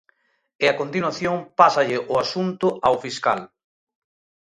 E 0.63 0.65
a 0.73 0.77
continuación, 0.81 1.35
pásalle 1.59 1.97
o 2.11 2.15
asunto 2.23 2.67
ao 2.85 2.95
fiscal. 3.05 3.39